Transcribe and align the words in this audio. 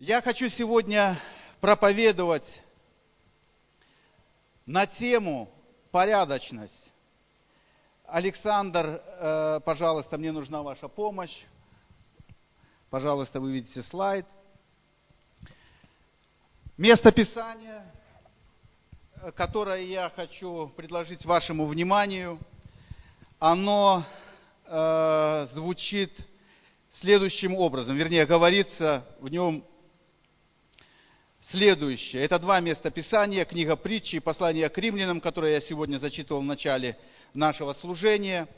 Я 0.00 0.22
хочу 0.22 0.48
сегодня 0.48 1.20
проповедовать 1.60 2.46
на 4.64 4.86
тему 4.86 5.50
порядочность. 5.90 6.92
Александр, 8.06 9.02
э, 9.04 9.60
пожалуйста, 9.64 10.16
мне 10.16 10.30
нужна 10.30 10.62
ваша 10.62 10.86
помощь. 10.86 11.36
Пожалуйста, 12.90 13.40
вы 13.40 13.50
видите 13.50 13.82
слайд. 13.82 14.24
Место 16.76 17.10
Писания, 17.10 17.84
э, 19.16 19.32
которое 19.32 19.82
я 19.82 20.12
хочу 20.14 20.68
предложить 20.76 21.24
вашему 21.24 21.66
вниманию, 21.66 22.38
оно 23.40 24.04
э, 24.64 25.48
звучит 25.54 26.16
следующим 26.92 27.56
образом, 27.56 27.96
вернее, 27.96 28.26
говорится 28.26 29.04
в 29.18 29.28
нем 29.28 29.64
следующее. 31.50 32.24
Это 32.24 32.38
два 32.38 32.60
места 32.60 32.90
Писания, 32.90 33.44
книга 33.44 33.76
притчи 33.76 34.16
и 34.16 34.20
послание 34.20 34.68
к 34.68 34.78
римлянам, 34.78 35.20
которое 35.20 35.54
я 35.54 35.60
сегодня 35.60 35.98
зачитывал 35.98 36.42
в 36.42 36.44
начале 36.44 36.96
нашего 37.34 37.72
служения. 37.74 38.48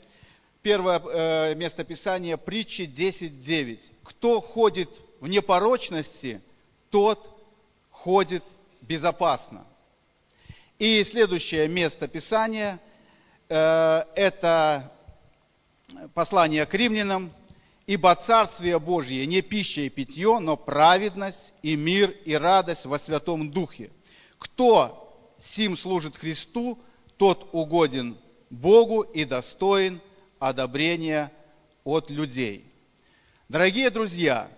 Первое 0.61 0.99
э, 0.99 1.55
место 1.55 1.83
Писания 1.83 2.37
притчи 2.37 2.81
10.9. 2.81 3.79
Кто 4.03 4.41
ходит 4.41 4.89
в 5.19 5.27
непорочности, 5.27 6.41
тот 6.89 7.29
ходит 7.89 8.43
безопасно. 8.81 9.65
И 10.77 11.03
следующее 11.05 11.67
место 11.67 12.07
Писания 12.07 12.79
э, 13.47 14.03
это 14.15 14.91
послание 16.13 16.65
к 16.65 16.73
римлянам, 16.73 17.31
Ибо 17.91 18.15
Царствие 18.15 18.79
Божье 18.79 19.25
не 19.25 19.41
пища 19.41 19.81
и 19.81 19.89
питье, 19.89 20.39
но 20.39 20.55
праведность 20.55 21.51
и 21.61 21.75
мир 21.75 22.11
и 22.23 22.33
радость 22.35 22.85
во 22.85 22.97
Святом 22.99 23.51
Духе. 23.51 23.91
Кто 24.37 25.13
сим 25.41 25.75
служит 25.75 26.15
Христу, 26.15 26.79
тот 27.17 27.49
угоден 27.51 28.17
Богу 28.49 29.01
и 29.01 29.25
достоин 29.25 29.99
одобрения 30.39 31.33
от 31.83 32.09
людей. 32.09 32.63
Дорогие 33.49 33.89
друзья, 33.89 34.49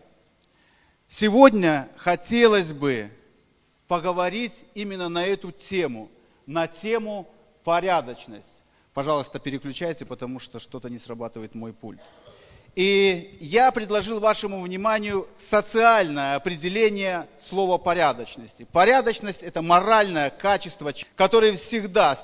сегодня 1.18 1.90
хотелось 1.98 2.72
бы 2.72 3.10
поговорить 3.88 4.54
именно 4.76 5.10
на 5.10 5.26
эту 5.26 5.52
тему, 5.52 6.12
на 6.46 6.68
тему 6.68 7.28
порядочность. 7.64 8.46
Пожалуйста, 8.94 9.40
переключайте, 9.40 10.06
потому 10.06 10.40
что 10.40 10.60
что-то 10.60 10.88
не 10.88 11.00
срабатывает 11.00 11.56
мой 11.56 11.74
пульт. 11.74 12.00
И 12.76 13.38
я 13.40 13.72
предложил 13.72 14.20
вашему 14.20 14.62
вниманию 14.62 15.28
социальное 15.52 16.36
определение 16.36 17.28
слова 17.48 17.78
порядочности. 17.78 18.68
Порядочность– 18.72 19.44
это 19.44 19.62
моральное 19.62 20.32
качество, 20.32 20.92
которое 21.16 21.58
всегда 21.58 22.20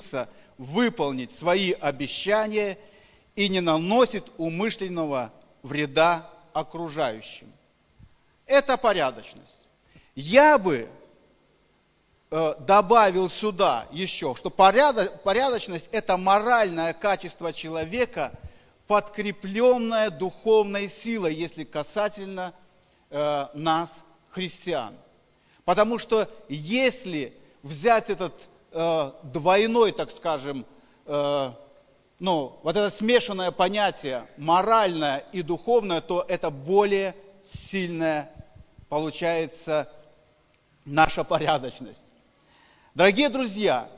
выполнить 0.58 1.30
свои 1.38 1.72
обещания 1.72 2.78
и 3.36 3.48
не 3.48 3.60
наносит 3.60 4.26
умышленного 4.38 5.32
вреда 5.62 6.28
окружающим. 6.52 7.52
Это 8.44 8.76
порядочность. 8.76 9.54
Я 10.16 10.58
бы 10.58 10.88
э, 12.28 12.54
добавил 12.58 13.30
сюда 13.30 13.86
еще, 13.92 14.34
что 14.34 14.50
порядочность– 14.50 15.88
это 15.92 16.16
моральное 16.16 16.92
качество 16.92 17.52
человека– 17.52 18.32
подкрепленная 18.90 20.10
духовной 20.10 20.88
силой, 20.88 21.32
если 21.32 21.62
касательно 21.62 22.52
э, 23.08 23.46
нас, 23.54 23.88
христиан. 24.30 24.96
Потому 25.64 25.96
что 25.96 26.28
если 26.48 27.32
взять 27.62 28.10
этот 28.10 28.34
э, 28.72 29.12
двойной, 29.22 29.92
так 29.92 30.10
скажем, 30.10 30.66
э, 31.06 31.52
ну, 32.18 32.58
вот 32.64 32.74
это 32.74 32.90
смешанное 32.96 33.52
понятие 33.52 34.26
моральное 34.36 35.18
и 35.30 35.42
духовное, 35.42 36.00
то 36.00 36.24
это 36.26 36.50
более 36.50 37.14
сильная 37.70 38.32
получается 38.88 39.88
наша 40.84 41.22
порядочность. 41.22 42.02
Дорогие 42.96 43.28
друзья, 43.28 43.88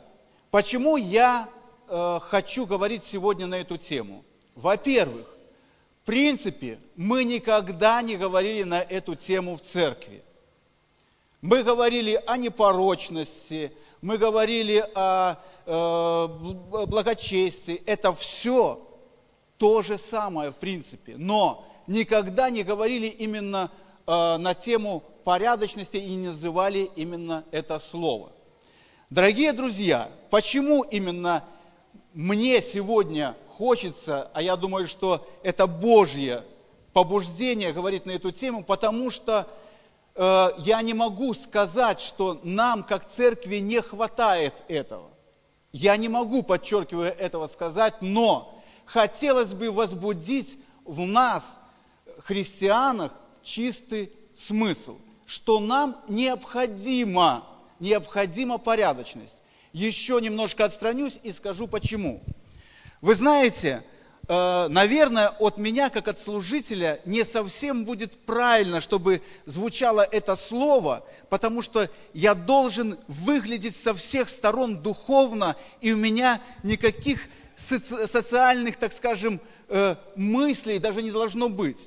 почему 0.50 0.98
я 0.98 1.48
э, 1.88 2.18
хочу 2.24 2.66
говорить 2.66 3.04
сегодня 3.06 3.46
на 3.46 3.54
эту 3.54 3.78
тему? 3.78 4.22
Во-первых, 4.54 5.26
в 6.02 6.06
принципе, 6.06 6.78
мы 6.96 7.24
никогда 7.24 8.02
не 8.02 8.16
говорили 8.16 8.64
на 8.64 8.80
эту 8.80 9.14
тему 9.14 9.56
в 9.56 9.62
церкви. 9.72 10.22
Мы 11.40 11.62
говорили 11.62 12.22
о 12.26 12.36
непорочности, 12.36 13.72
мы 14.00 14.18
говорили 14.18 14.84
о 14.94 15.36
э, 15.64 16.86
благочестии. 16.86 17.82
Это 17.86 18.12
все 18.14 18.80
то 19.58 19.82
же 19.82 19.98
самое 20.10 20.50
в 20.50 20.56
принципе. 20.56 21.14
Но 21.16 21.64
никогда 21.86 22.50
не 22.50 22.64
говорили 22.64 23.06
именно 23.06 23.70
э, 24.06 24.36
на 24.36 24.54
тему 24.54 25.04
порядочности 25.24 25.96
и 25.96 26.14
не 26.14 26.28
называли 26.28 26.90
именно 26.96 27.44
это 27.52 27.80
слово. 27.90 28.32
Дорогие 29.08 29.52
друзья, 29.52 30.10
почему 30.30 30.82
именно 30.82 31.44
мне 32.12 32.60
сегодня 32.72 33.36
хочется, 33.56 34.30
а 34.32 34.42
я 34.42 34.56
думаю, 34.56 34.88
что 34.88 35.26
это 35.42 35.66
Божье 35.66 36.44
побуждение 36.92 37.72
говорить 37.72 38.06
на 38.06 38.12
эту 38.12 38.30
тему, 38.30 38.64
потому 38.64 39.10
что 39.10 39.48
э, 40.14 40.48
я 40.58 40.82
не 40.82 40.94
могу 40.94 41.34
сказать, 41.34 42.00
что 42.00 42.40
нам, 42.42 42.82
как 42.82 43.10
церкви, 43.12 43.56
не 43.56 43.80
хватает 43.80 44.54
этого. 44.68 45.10
Я 45.72 45.96
не 45.96 46.08
могу, 46.08 46.42
подчеркиваю, 46.42 47.14
этого 47.16 47.46
сказать, 47.48 47.94
но 48.00 48.62
хотелось 48.84 49.52
бы 49.54 49.70
возбудить 49.70 50.58
в 50.84 51.00
нас, 51.00 51.42
христианах, 52.20 53.12
чистый 53.42 54.12
смысл, 54.46 54.98
что 55.26 55.60
нам 55.60 55.96
необходима, 56.08 57.46
необходима 57.80 58.58
порядочность. 58.58 59.34
Еще 59.72 60.20
немножко 60.20 60.66
отстранюсь 60.66 61.18
и 61.22 61.32
скажу 61.32 61.66
почему. 61.66 62.22
Вы 63.02 63.16
знаете, 63.16 63.82
э, 64.28 64.68
наверное, 64.68 65.30
от 65.30 65.58
меня, 65.58 65.90
как 65.90 66.06
от 66.06 66.20
служителя, 66.20 67.00
не 67.04 67.24
совсем 67.24 67.84
будет 67.84 68.12
правильно, 68.24 68.80
чтобы 68.80 69.22
звучало 69.44 70.02
это 70.02 70.36
слово, 70.36 71.04
потому 71.28 71.62
что 71.62 71.90
я 72.14 72.36
должен 72.36 73.00
выглядеть 73.08 73.76
со 73.82 73.92
всех 73.94 74.28
сторон 74.30 74.82
духовно, 74.82 75.56
и 75.80 75.92
у 75.92 75.96
меня 75.96 76.40
никаких 76.62 77.20
социальных, 78.12 78.76
так 78.76 78.92
скажем, 78.92 79.40
э, 79.68 79.96
мыслей 80.14 80.78
даже 80.78 81.02
не 81.02 81.10
должно 81.10 81.48
быть. 81.48 81.78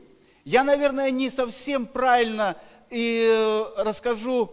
Я, 0.44 0.66
наверное, 0.66 1.12
не 1.12 1.30
совсем 1.30 1.86
правильно 1.86 2.58
и 2.90 3.26
э, 3.26 3.66
расскажу 3.78 4.52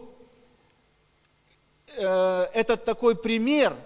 этот 1.95 2.85
такой 2.85 3.15
пример– 3.15 3.75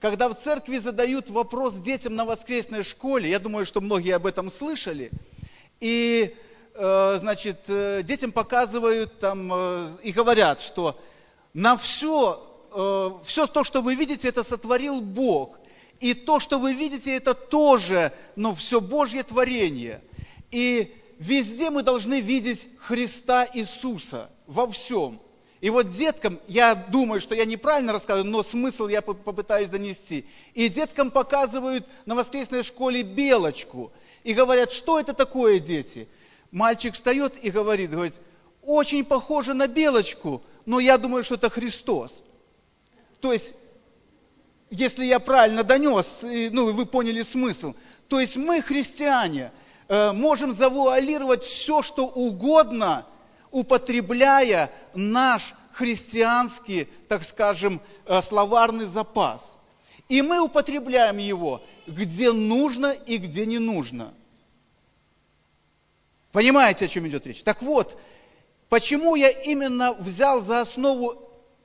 когда 0.00 0.28
в 0.28 0.34
церкви 0.42 0.78
задают 0.78 1.30
вопрос 1.30 1.74
детям 1.74 2.14
на 2.14 2.24
воскресной 2.24 2.82
школе, 2.82 3.30
я 3.30 3.38
думаю, 3.38 3.64
что 3.66 3.80
многие 3.80 4.14
об 4.14 4.26
этом 4.26 4.50
слышали, 4.52 5.10
и, 5.80 6.34
э, 6.74 7.16
значит, 7.20 7.60
э, 7.68 8.02
детям 8.02 8.32
показывают 8.32 9.18
там 9.18 9.50
э, 9.52 9.88
и 10.02 10.12
говорят, 10.12 10.60
что 10.60 10.98
на 11.54 11.76
все, 11.78 12.42
все 13.24 13.46
то, 13.46 13.64
что 13.64 13.80
вы 13.80 13.94
видите, 13.94 14.28
это 14.28 14.44
сотворил 14.44 15.00
Бог. 15.00 15.58
И 16.00 16.12
то, 16.12 16.38
что 16.38 16.58
вы 16.58 16.74
видите, 16.74 17.16
это 17.16 17.32
тоже, 17.32 18.12
но 18.34 18.54
все 18.54 18.82
Божье 18.82 19.22
творение. 19.22 20.02
И 20.50 20.94
везде 21.18 21.70
мы 21.70 21.82
должны 21.82 22.20
видеть 22.20 22.68
Христа 22.80 23.48
Иисуса 23.54 24.30
во 24.46 24.66
всем. 24.66 25.22
И 25.66 25.70
вот 25.70 25.90
деткам, 25.90 26.38
я 26.46 26.76
думаю, 26.76 27.20
что 27.20 27.34
я 27.34 27.44
неправильно 27.44 27.92
рассказываю, 27.92 28.30
но 28.30 28.44
смысл 28.44 28.86
я 28.86 29.02
попытаюсь 29.02 29.68
донести. 29.68 30.24
И 30.54 30.68
деткам 30.68 31.10
показывают 31.10 31.84
на 32.04 32.14
воскресной 32.14 32.62
школе 32.62 33.02
белочку. 33.02 33.90
И 34.22 34.32
говорят, 34.32 34.70
что 34.70 35.00
это 35.00 35.12
такое, 35.12 35.58
дети? 35.58 36.08
Мальчик 36.52 36.94
встает 36.94 37.34
и 37.42 37.50
говорит, 37.50 37.90
говорит, 37.90 38.14
очень 38.62 39.04
похоже 39.04 39.54
на 39.54 39.66
белочку, 39.66 40.40
но 40.66 40.78
я 40.78 40.98
думаю, 40.98 41.24
что 41.24 41.34
это 41.34 41.50
Христос. 41.50 42.12
То 43.20 43.32
есть, 43.32 43.52
если 44.70 45.04
я 45.04 45.18
правильно 45.18 45.64
донес, 45.64 46.06
ну, 46.22 46.72
вы 46.72 46.86
поняли 46.86 47.24
смысл. 47.24 47.74
То 48.06 48.20
есть 48.20 48.36
мы, 48.36 48.62
христиане, 48.62 49.50
э, 49.88 50.12
можем 50.12 50.54
завуалировать 50.54 51.42
все, 51.42 51.82
что 51.82 52.06
угодно– 52.06 53.04
употребляя 53.58 54.70
наш 54.94 55.54
христианский, 55.72 56.88
так 57.08 57.24
скажем, 57.24 57.80
э, 58.06 58.22
словарный 58.22 58.86
запас. 58.86 59.56
И 60.08 60.22
мы 60.22 60.40
употребляем 60.40 61.18
его, 61.18 61.62
где 61.86 62.32
нужно 62.32 62.92
и 62.92 63.18
где 63.18 63.44
не 63.46 63.58
нужно. 63.58 64.14
Понимаете, 66.32 66.84
о 66.84 66.88
чем 66.88 67.08
идет 67.08 67.26
речь? 67.26 67.42
Так 67.42 67.62
вот, 67.62 67.96
Почему 68.68 69.14
я 69.14 69.28
именно 69.28 69.92
взял 69.92 70.42
за 70.42 70.62
основу 70.62 71.14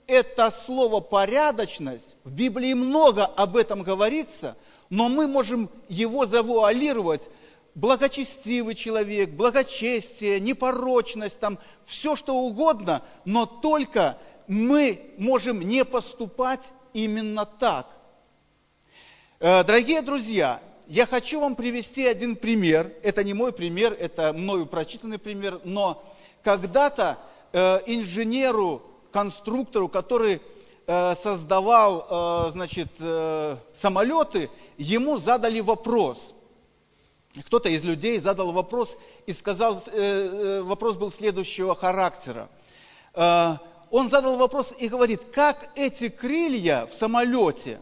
это 0.06 0.54
слово 0.66 1.00
порядочность? 1.00 2.16
В 2.24 2.32
Библии 2.32 2.74
много 2.74 3.26
об 3.26 3.58
этом 3.58 3.82
говорится, 3.82 4.56
но 4.90 5.10
мы 5.10 5.28
можем 5.28 5.70
его 5.90 6.26
завуалировать 6.26 7.24
благочестивый 7.76 8.76
человек, 8.76 9.32
благочестие, 9.32 10.40
непорочность, 10.40 11.40
там 11.40 11.58
все 11.86 12.16
что 12.16 12.36
угодно, 12.36 13.04
но 13.26 13.46
только 13.46 14.18
мы 14.48 15.14
можем 15.18 15.62
не 15.62 15.86
поступать 15.86 16.62
именно 16.94 17.46
так. 17.46 17.88
Э, 19.40 19.64
дорогие 19.64 20.02
друзья, 20.02 20.62
я 20.88 21.06
хочу 21.06 21.40
вам 21.40 21.56
привести 21.56 22.06
один 22.06 22.36
пример. 22.36 22.92
Это 23.04 23.24
не 23.24 23.34
мой 23.34 23.54
пример, 23.54 23.96
это 23.98 24.34
мною 24.34 24.66
прочитанный 24.66 25.20
пример, 25.20 25.62
но 25.64 26.04
когда-то 26.44 27.20
э, 27.54 27.80
инженеру, 27.86 28.82
конструктору, 29.12 29.88
который 29.88 30.42
э, 30.88 31.16
создавал 31.24 32.52
значит, 32.52 32.90
самолеты, 33.82 34.50
ему 34.78 35.18
задали 35.18 35.62
вопрос– 35.62 36.20
кто-то 37.40 37.70
из 37.70 37.84
людей 37.84 38.20
задал 38.20 38.52
вопрос 38.52 38.90
и 39.26 39.34
сказал, 39.34 39.82
э, 39.88 39.92
э, 39.94 40.62
вопрос 40.62 40.98
был 40.98 41.12
следующего 41.12 41.76
характера. 41.76 42.50
Э, 43.14 43.58
он 43.90 44.10
задал 44.10 44.38
вопрос 44.38 44.74
и 44.78 44.88
говорит, 44.88 45.22
как 45.34 45.70
эти 45.76 46.10
крылья 46.10 46.88
в 46.88 46.94
самолете, 46.96 47.80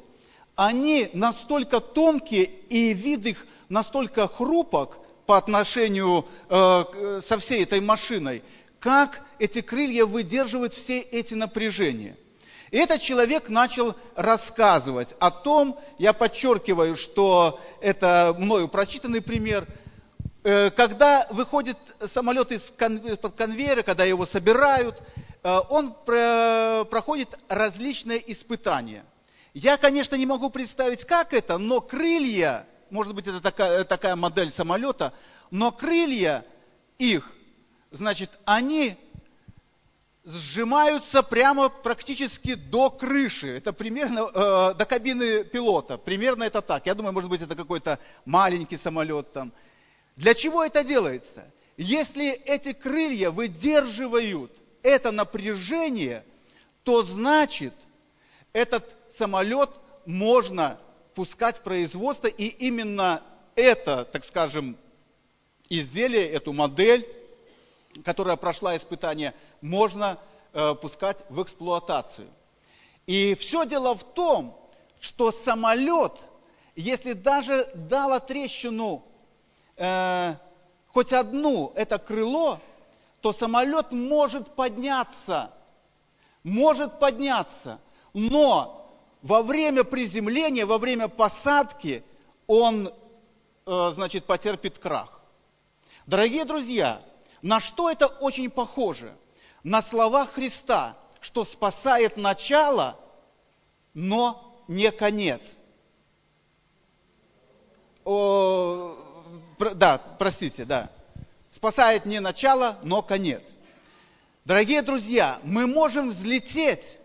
они 0.56 1.10
настолько 1.14 1.80
тонкие 1.80 2.46
и 2.46 2.94
вид 2.94 3.26
их 3.26 3.46
настолько 3.70 4.28
хрупок 4.28 4.98
по 5.26 5.38
отношению 5.38 6.26
со 6.50 7.38
всей 7.40 7.62
этой 7.62 7.80
машиной, 7.80 8.42
как 8.80 9.22
эти 9.38 9.62
крылья 9.62 10.08
выдерживают 10.08 10.74
все 10.74 11.00
эти 11.00 11.36
напряжения– 11.36 12.18
и 12.72 12.78
этот 12.78 13.02
человек 13.02 13.50
начал 13.50 13.96
рассказывать 14.16 15.16
о 15.20 15.32
том, 15.32 15.80
я 15.98 16.14
подчеркиваю, 16.14 16.96
что 16.96 17.60
это 17.82 18.36
мною 18.38 18.68
прочитанный 18.68 19.22
пример, 19.22 19.66
э, 20.44 20.70
когда 20.72 21.28
выходит 21.32 21.78
самолет 22.14 22.52
из-под 22.52 23.36
конвейера, 23.36 23.82
когда 23.82 24.04
его 24.06 24.26
собирают, 24.26 25.02
э, 25.44 25.60
он 25.70 25.94
проходит 26.06 27.30
различные 27.48 28.32
испытания. 28.32 29.04
Я, 29.54 29.78
конечно, 29.78 30.16
не 30.16 30.28
могу 30.28 30.52
представить, 30.52 31.06
как 31.06 31.34
это, 31.34 31.58
но 31.58 31.82
крылья, 31.82 32.68
может 32.92 33.16
быть, 33.16 33.26
это 33.26 33.42
такая, 33.42 33.84
такая 33.84 34.16
модель 34.16 34.52
самолета, 34.52 35.14
но 35.50 35.72
крылья 35.72 36.46
их, 37.00 37.32
значит, 37.92 38.30
они 38.46 38.96
сжимаются 40.26 41.24
прямо 41.24 41.70
практически 41.70 42.56
до 42.56 42.90
крыши. 42.90 43.48
Это 43.58 43.74
примерно 43.74 44.30
э, 44.34 44.74
до 44.76 44.86
кабины 44.86 45.44
пилота. 45.44 45.98
Примерно 45.98 46.44
это 46.44 46.62
так. 46.62 46.86
Я 46.86 46.96
думаю, 46.96 47.14
может 47.14 47.30
быть, 47.30 47.42
это 47.42 47.56
какой-то 47.56 48.00
маленький 48.26 48.78
самолет 48.78 49.32
там. 49.34 49.52
Для 50.16 50.34
чего 50.34 50.64
это 50.64 50.84
делается? 50.84 51.52
Если 51.78 52.30
эти 52.30 52.74
крылья 52.74 53.32
выдерживают 53.32 54.52
это 54.84 55.12
напряжение, 55.12 56.26
то 56.84 57.04
значит, 57.04 57.74
этот 58.52 58.86
самолет 59.18 59.70
можно 60.06 60.80
пускать 61.16 61.58
в 61.58 61.62
производство, 61.62 62.28
и 62.28 62.46
именно 62.46 63.24
это, 63.56 64.06
так 64.06 64.26
скажем, 64.26 64.78
изделие, 65.70 66.30
эту 66.30 66.54
модель, 66.54 67.08
которая 68.04 68.36
прошла 68.36 68.76
испытание, 68.78 69.34
можно 69.62 70.20
э, 70.54 70.76
пускать 70.76 71.24
в 71.30 71.42
эксплуатацию. 71.44 72.30
И 73.06 73.36
все 73.36 73.66
дело 73.66 73.96
в 73.96 74.04
том, 74.14 74.58
что 75.00 75.32
самолет, 75.32 76.14
если 76.76 77.14
даже 77.14 77.72
дало 77.74 78.20
трещину 78.20 79.04
э, 79.78 80.36
хоть 80.90 81.14
одну, 81.14 81.72
это 81.76 81.98
крыло, 81.98 82.60
то 83.22 83.34
самолет 83.34 83.92
может 83.92 84.56
подняться, 84.56 85.52
может 86.44 87.00
подняться, 87.00 87.80
но 88.14 88.80
во 89.22 89.42
время 89.44 89.84
приземления, 89.84 90.66
во 90.66 90.78
время 90.78 91.08
посадки 91.08 92.04
он, 92.48 92.94
э, 93.66 93.92
значит, 93.94 94.26
потерпит 94.26 94.80
крах. 94.80 95.22
Дорогие 96.06 96.46
друзья, 96.46 97.02
на 97.42 97.60
что 97.60 97.90
это 97.90 98.08
очень 98.08 98.50
похоже? 98.50 99.16
На 99.64 99.82
слова 99.82 100.26
Христа, 100.28 100.98
что 101.20 101.46
спасает 101.46 102.18
начало, 102.18 102.98
но 103.94 104.64
не 104.68 104.92
конец. 104.92 105.42
О, 108.06 108.96
да, 109.76 109.98
простите, 110.18 110.66
да. 110.66 110.90
Спасает 111.54 112.06
не 112.06 112.20
начало, 112.20 112.80
но 112.84 113.02
конец. 113.02 113.44
Дорогие 114.46 114.82
друзья, 114.82 115.40
мы 115.44 115.68
можем 115.68 116.10
взлететь, 116.12 116.98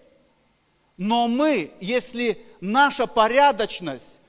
но 0.97 1.27
мы, 1.27 1.73
если 1.81 2.47
наша 2.61 3.06
порядочность 3.06 4.21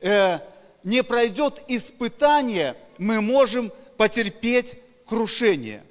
э, 0.00 0.38
не 0.82 1.02
пройдет 1.02 1.62
испытание, 1.68 2.76
мы 2.98 3.20
можем 3.20 3.72
потерпеть 3.96 4.76
крушение. 5.06 5.84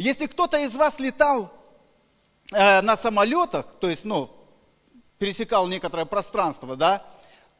Если 0.00 0.28
кто-то 0.28 0.56
из 0.56 0.74
вас 0.74 0.98
летал 0.98 1.52
э, 2.50 2.80
на 2.80 2.96
самолетах, 2.96 3.66
то 3.80 3.86
есть, 3.90 4.02
ну, 4.02 4.30
пересекал 5.18 5.68
некоторое 5.68 6.06
пространство, 6.06 6.74
да, 6.74 7.04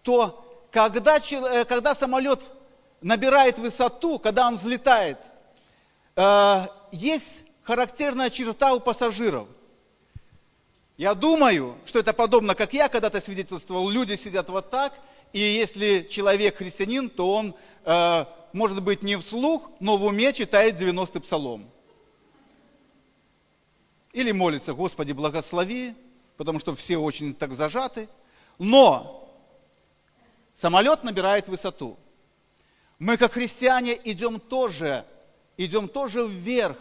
то 0.01 0.43
когда, 0.73 1.19
э, 1.19 1.67
когда 1.67 1.95
самолет 1.95 2.41
набирает 3.03 3.59
высоту, 3.59 4.19
когда 4.19 4.49
он 4.49 4.57
взлетает, 4.57 5.19
э, 6.17 6.67
есть 6.93 7.45
характерная 7.63 8.31
черта 8.31 8.73
у 8.73 8.81
пассажиров. 8.81 9.47
Я 10.97 11.13
думаю, 11.13 11.77
что 11.85 11.99
это 11.99 12.15
подобно, 12.15 12.55
как 12.55 12.73
я 12.73 12.89
когда-то 12.89 13.21
свидетельствовал, 13.21 13.91
люди 13.91 14.17
сидят 14.17 14.49
вот 14.49 14.71
так, 14.71 14.95
и 15.35 15.41
если 15.41 16.09
человек 16.11 16.57
христианин, 16.57 17.11
то 17.11 17.35
он 17.35 17.55
э, 17.85 18.25
может 18.55 18.83
быть, 18.83 19.03
не 19.03 19.17
вслух, 19.19 19.71
но 19.79 19.99
в 19.99 20.05
уме 20.05 20.33
читает 20.33 20.81
90-й 20.81 21.21
псалом. 21.21 21.71
Или 24.13 24.33
молится, 24.33 24.75
Господи, 24.75 25.13
благослови, 25.13 25.95
потому 26.37 26.59
что 26.59 26.75
все 26.75 26.97
очень 26.97 27.35
так 27.35 27.55
зажаты. 27.55 28.09
Но 28.59 29.33
самолет 30.61 31.05
набирает 31.05 31.49
высоту. 31.49 31.97
Мы, 32.99 33.17
как 33.17 33.33
христиане, 33.33 33.99
идем 34.05 34.41
тоже, 34.41 35.05
идем 35.57 35.89
тоже 35.89 36.27
вверх. 36.27 36.77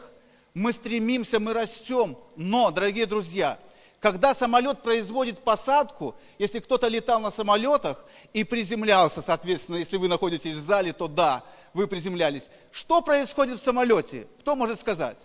Мы 0.53 0.74
стремимся, 0.74 1.39
мы 1.39 1.53
растем. 1.53 2.17
Но, 2.36 2.71
дорогие 2.71 3.05
друзья, 3.05 3.59
когда 4.00 4.33
самолет 4.33 4.81
производит 4.81 5.39
посадку, 5.43 6.15
если 6.38 6.59
кто-то 6.59 6.88
летал 6.88 7.19
на 7.19 7.31
самолетах 7.31 8.03
и 8.33 8.43
приземлялся, 8.43 9.21
соответственно, 9.21 9.77
если 9.77 9.98
вы 9.98 10.07
находитесь 10.07 10.55
в 10.55 10.65
зале, 10.65 10.93
то 10.93 11.07
да, 11.07 11.43
вы 11.74 11.88
приземлялись. 11.88 12.43
Что 12.71 13.01
происходит 13.01 13.59
в 13.59 13.63
самолете? 13.63 14.27
Кто 14.39 14.55
может 14.55 14.79
сказать? 14.79 15.17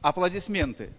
Аплодисменты. 0.00 0.92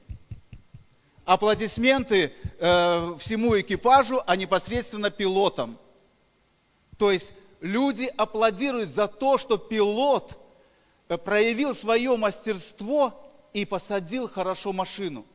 Аплодисменты 1.25 2.33
э, 2.59 3.17
всему 3.19 3.59
экипажу, 3.59 4.21
а 4.25 4.35
непосредственно 4.35 5.09
пилотам. 5.09 5.79
То 6.99 7.11
есть 7.11 7.27
люди 7.61 8.11
аплодируют 8.15 8.91
за 8.91 9.07
то, 9.07 9.39
что 9.39 9.57
пилот 9.57 10.37
э, 11.09 11.17
проявил 11.17 11.75
свое 11.75 12.15
мастерство 12.15 13.13
и 13.53 13.65
посадил 13.65 14.29
хорошо 14.29 14.71
машину. 14.71 15.25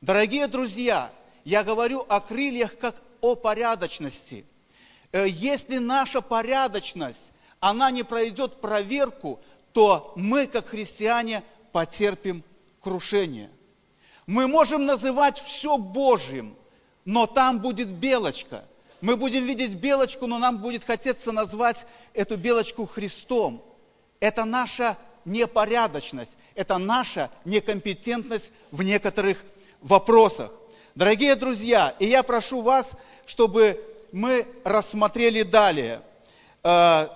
Дорогие 0.00 0.46
друзья, 0.46 1.10
я 1.44 1.64
говорю 1.64 2.04
о 2.08 2.20
крыльях 2.20 2.78
как 2.78 2.94
о 3.20 3.34
порядочности. 3.34 4.46
Э, 5.10 5.26
если 5.28 5.78
наша 5.78 6.20
порядочность 6.20 7.32
она 7.58 7.90
не 7.90 8.04
пройдет 8.04 8.60
проверку, 8.60 9.40
то 9.72 10.12
мы, 10.14 10.46
как 10.46 10.68
христиане, 10.68 11.42
потерпим 11.72 12.44
крушение. 12.80 13.50
Мы 14.26 14.48
можем 14.48 14.86
называть 14.86 15.40
все 15.40 15.76
Божьим, 15.78 16.56
но 17.04 17.26
там 17.26 17.60
будет 17.60 17.92
белочка. 17.92 18.64
Мы 19.00 19.16
будем 19.16 19.44
видеть 19.44 19.74
белочку, 19.74 20.26
но 20.26 20.38
нам 20.38 20.58
будет 20.58 20.82
хотеться 20.82 21.30
назвать 21.30 21.76
эту 22.12 22.36
белочку 22.36 22.86
Христом. 22.86 23.62
Это 24.18 24.44
наша 24.44 24.98
непорядочность, 25.24 26.32
это 26.54 26.78
наша 26.78 27.30
некомпетентность 27.44 28.50
в 28.72 28.82
некоторых 28.82 29.44
вопросах. 29.80 30.50
Дорогие 30.94 31.36
друзья, 31.36 31.94
и 31.98 32.06
я 32.06 32.22
прошу 32.22 32.62
вас, 32.62 32.90
чтобы 33.26 33.80
мы 34.12 34.46
рассмотрели 34.64 35.42
далее. 35.42 36.00
Э, 36.64 37.08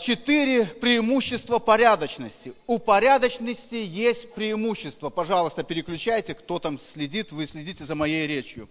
четыре 0.00 0.66
преимущества 0.66 1.58
порядочности. 1.58 2.52
У 2.66 2.78
порядочности 2.78 3.74
есть 3.74 4.34
преимущество. 4.34 5.08
Пожалуйста, 5.08 5.62
переключайте, 5.62 6.34
кто 6.34 6.58
там 6.58 6.78
следит, 6.92 7.32
вы 7.32 7.46
следите 7.46 7.84
за 7.84 7.94
моей 7.94 8.26
речью. 8.26 8.68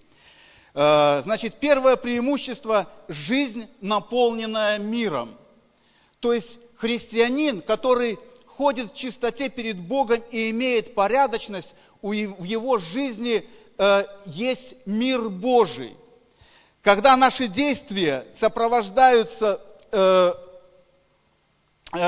Э, 0.75 1.22
значит, 1.24 1.56
первое 1.56 1.96
преимущество– 1.96 2.89
жизнь, 3.08 3.68
наполненная 3.82 4.77
миром. 4.77 5.38
То 6.20 6.34
есть 6.34 6.58
христианин, 6.75 7.62
который 7.62 8.20
ходит 8.46 8.92
в 8.92 8.96
чистоте 8.96 9.50
перед 9.50 9.80
Богом 9.80 10.22
и 10.32 10.51
имеет 10.51 10.94
порядочность, 10.94 11.74
в 12.01 12.12
его 12.12 12.77
жизни 12.77 13.48
э, 13.77 14.06
есть 14.25 14.75
мир 14.86 15.30
Божий. 15.30 15.96
Когда 16.84 17.18
наши 17.18 17.48
действия 17.48 18.25
сопровождаются, 18.39 19.62
э, 19.92 19.98
э, 19.98 20.45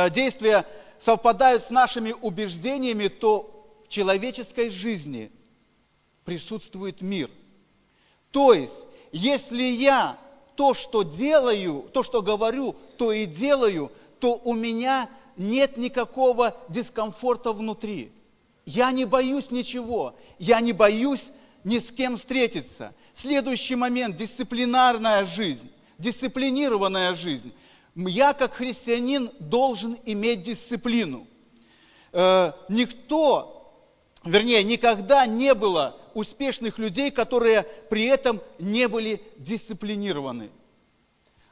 действия 0.10 0.65
совпадают 1.00 1.65
с 1.65 1.70
нашими 1.70 2.12
убеждениями, 2.12 3.08
то 3.08 3.67
в 3.86 3.89
человеческой 3.89 4.70
жизни 4.70 5.32
присутствует 6.25 7.01
мир. 7.01 7.29
То 8.32 8.53
есть, 8.53 8.74
если 9.12 9.63
я 9.63 10.17
то, 10.56 10.74
что 10.74 11.03
делаю, 11.03 11.89
то, 11.94 12.03
что 12.03 12.22
говорю, 12.22 12.75
то 12.98 13.12
и 13.12 13.25
делаю, 13.25 13.91
то 14.20 14.41
у 14.44 14.53
меня 14.53 15.10
нет 15.38 15.77
никакого 15.77 16.58
дискомфорта 16.67 17.53
внутри. 17.53 18.12
Я 18.65 18.91
не 18.91 19.06
боюсь 19.06 19.50
ничего. 19.51 20.15
Я 20.39 20.60
не 20.60 20.74
боюсь 20.74 21.24
ни 21.63 21.79
с 21.79 21.91
кем 21.91 22.17
встретиться. 22.17 22.94
Следующий 23.15 23.75
момент– 23.75 24.15
дисциплинарная 24.17 25.25
жизнь, 25.25 25.72
дисциплинированная 25.98 27.13
жизнь. 27.13 27.53
Я, 28.06 28.34
как 28.34 28.54
христианин, 28.54 29.32
должен 29.39 29.98
иметь 30.06 30.44
дисциплину. 30.44 31.27
Э, 32.13 32.51
никто, 32.70 33.74
вернее, 34.24 34.63
никогда 34.63 35.25
не 35.25 35.56
было 35.56 35.98
успешных 36.13 36.77
людей, 36.77 37.10
которые 37.10 37.63
при 37.89 38.06
этом 38.06 38.39
не 38.60 38.88
были 38.88 39.24
дисциплинированы. 39.38 40.51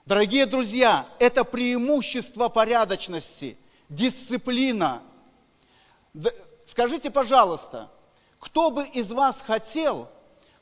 Дорогие 0.06 0.46
друзья, 0.46 1.08
это 1.18 1.44
преимущество 1.44 2.48
порядочности, 2.50 3.58
дисциплина. 3.90 5.02
Скажите, 6.68 7.10
пожалуйста, 7.10 7.90
кто 8.38 8.70
бы 8.70 8.86
из 8.86 9.12
вас 9.12 9.36
хотел 9.42 10.10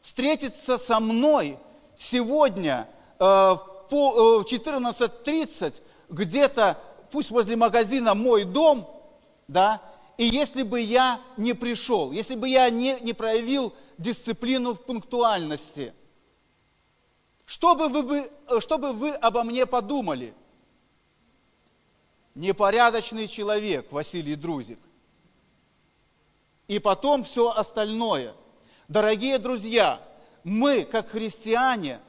встретиться 0.01 0.77
со 0.77 1.01
мной 1.01 1.57
сегодня 2.09 2.87
э, 3.19 3.55
в 3.93 4.45
14.30 4.45 5.49
э, 5.61 5.71
где-то, 6.09 6.79
пусть 7.11 7.31
возле 7.31 7.55
магазина 7.55 8.13
«Мой 8.13 8.43
дом», 8.45 8.89
да, 9.47 9.81
и 10.17 10.25
если 10.25 10.63
бы 10.63 10.79
я 10.79 11.21
не 11.37 11.53
пришел, 11.53 12.11
если 12.11 12.35
бы 12.35 12.47
я 12.47 12.69
не, 12.69 12.99
не 13.01 13.13
проявил 13.13 13.73
дисциплину 13.97 14.75
в 14.75 14.85
пунктуальности, 14.85 15.93
что 17.45 17.75
бы, 17.75 17.89
вы, 17.89 18.31
что 18.61 18.77
бы 18.77 18.93
вы 18.93 19.11
обо 19.11 19.43
мне 19.43 19.65
подумали? 19.65 20.33
Непорядочный 22.35 23.27
человек, 23.27 23.91
Василий 23.91 24.35
Друзик– 24.35 24.79
и 26.67 26.79
потом 26.79 27.23
все 27.23 27.49
остальное. 27.49 28.33
Дорогие 28.87 29.37
друзья, 29.37 29.99
мы, 30.43 30.83
как 30.83 31.09
христиане, 31.09 31.99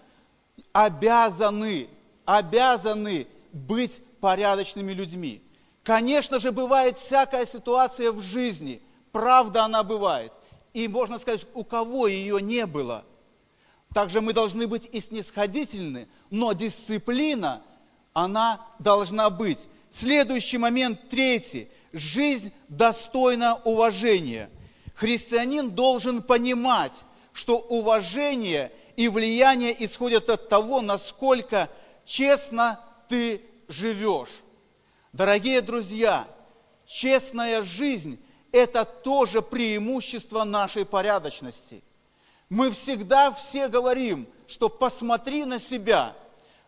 обязаны, 0.72 1.88
обязаны 2.24 3.26
быть 3.52 3.92
порядочными 4.20 4.92
людьми. 4.92 5.42
Конечно 5.82 6.38
же, 6.38 6.50
бывает 6.50 6.98
всякая 6.98 7.46
ситуация 7.46 8.10
в 8.10 8.20
жизни, 8.20 8.80
правда 9.12 9.64
она 9.64 9.82
бывает. 9.82 10.32
И 10.72 10.88
можно 10.88 11.18
сказать, 11.18 11.46
у 11.54 11.62
кого 11.62 12.08
ее 12.08 12.40
не 12.40 12.66
было. 12.66 13.04
Также 13.92 14.20
мы 14.20 14.32
должны 14.32 14.66
быть 14.66 14.88
и 14.90 15.00
снисходительны, 15.00 16.08
но 16.30 16.52
дисциплина, 16.52 17.62
она 18.12 18.60
должна 18.78 19.30
быть. 19.30 19.60
Следующий 19.92 20.58
момент, 20.58 21.08
третий 21.10 21.68
жизнь 21.92 22.52
достойна 22.68 23.60
уважения. 23.64 24.50
Христианин 24.94 25.70
должен 25.70 26.22
понимать, 26.22 26.92
что 27.32 27.58
уважение 27.58 28.72
и 28.96 29.08
влияние 29.08 29.84
исходят 29.84 30.28
от 30.30 30.48
того, 30.48 30.80
насколько 30.80 31.70
честно 32.04 32.80
ты 33.08 33.42
живешь. 33.68 34.30
Дорогие 35.12 35.60
друзья, 35.60 36.26
честная 36.86 37.62
жизнь– 37.62 38.18
это 38.52 38.84
тоже 38.84 39.42
преимущество 39.42 40.44
нашей 40.44 40.84
порядочности. 40.84 41.82
Мы 42.48 42.72
всегда 42.72 43.32
все 43.32 43.68
говорим, 43.68 44.28
что 44.46 44.68
посмотри 44.68 45.44
на 45.44 45.60
себя– 45.60 46.16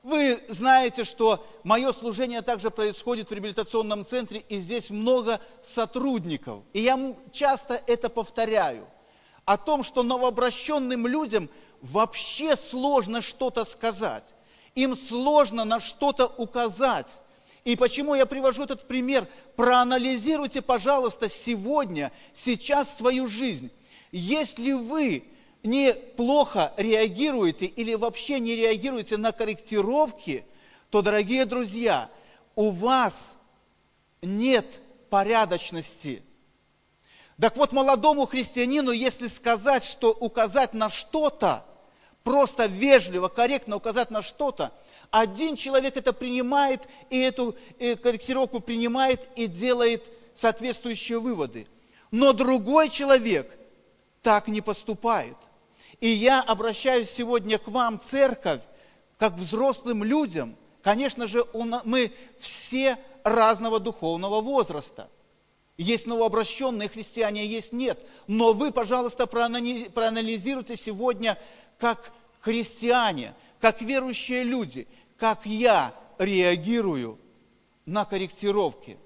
вы 0.06 0.40
знаете, 0.50 1.02
что 1.02 1.44
мое 1.64 1.92
служение 1.92 2.40
также 2.40 2.70
происходит 2.70 3.28
в 3.28 3.32
реабилитационном 3.32 4.06
центре, 4.06 4.38
и 4.48 4.60
здесь 4.60 4.88
много 4.88 5.40
сотрудников. 5.74 6.62
И 6.72 6.82
я 6.82 6.96
часто 7.32 7.82
это 7.88 8.08
повторяю. 8.08 8.86
О 9.44 9.56
том, 9.56 9.82
что 9.82 10.04
новообращенным 10.04 11.08
людям 11.08 11.50
вообще 11.82 12.56
сложно 12.70 13.22
что-то 13.22 13.64
сказать. 13.64 14.24
Им 14.74 14.96
сложно 14.96 15.64
на 15.64 15.80
что-то 15.80 16.26
указать. 16.26 17.08
И 17.64 17.76
почему 17.76 18.14
я 18.14 18.26
привожу 18.26 18.64
этот 18.64 18.86
пример? 18.86 19.26
Проанализируйте, 19.56 20.62
пожалуйста, 20.62 21.28
сегодня, 21.28 22.12
сейчас 22.44 22.88
свою 22.96 23.26
жизнь. 23.26 23.70
Если 24.12 24.72
вы 24.72 25.24
не 25.62 25.92
плохо 25.92 26.72
реагируете 26.76 27.66
или 27.66 27.94
вообще 27.94 28.38
не 28.38 28.54
реагируете 28.54 29.16
на 29.16 29.32
корректировки, 29.32 30.44
то, 30.90 31.02
дорогие 31.02 31.44
друзья, 31.44 32.08
у 32.54 32.70
вас 32.70 33.14
нет 34.22 34.66
порядочности. 35.10 36.22
Так 37.40 37.56
вот, 37.56 37.72
молодому 37.72 38.26
христианину, 38.26 38.92
если 38.92 39.28
сказать, 39.28 39.84
что 39.84 40.10
указать 40.10 40.72
на 40.72 40.88
что-то, 40.88 41.64
просто 42.24 42.66
вежливо, 42.66 43.28
корректно 43.28 43.76
указать 43.76 44.10
на 44.10 44.22
что-то, 44.22 44.72
один 45.10 45.56
человек 45.56 45.96
это 45.96 46.12
принимает, 46.12 46.80
и 47.10 47.18
эту 47.18 47.54
э, 47.78 47.96
корректировку 47.96 48.60
принимает 48.60 49.28
и 49.36 49.46
делает 49.46 50.02
соответствующие 50.40 51.18
выводы. 51.18 51.66
Но 52.10 52.32
другой 52.32 52.88
человек 52.88 53.56
так 54.22 54.48
не 54.48 54.60
поступает. 54.60 55.36
И 56.00 56.08
я 56.08 56.42
обращаюсь 56.42 57.10
сегодня 57.10 57.58
к 57.58 57.68
вам, 57.68 58.00
церковь, 58.10 58.62
как 59.18 59.34
взрослым 59.34 60.02
людям. 60.02 60.56
Конечно 60.82 61.26
же, 61.26 61.46
мы 61.84 62.12
все 62.40 62.98
разного 63.24 63.78
духовного 63.80 64.40
возраста. 64.40 65.08
Есть 65.76 66.06
новообращенные 66.06 66.88
христиане, 66.88 67.46
есть 67.46 67.72
нет. 67.72 67.98
Но 68.26 68.52
вы, 68.52 68.72
пожалуйста, 68.72 69.26
проанализируйте 69.26 70.76
сегодня, 70.76 71.38
как 71.78 72.12
христиане, 72.40 73.34
как 73.60 73.82
верующие 73.82 74.42
люди, 74.42 74.86
как 75.18 75.44
я 75.44 75.94
реагирую 76.18 77.18
на 77.84 78.04
корректировки. 78.04 78.98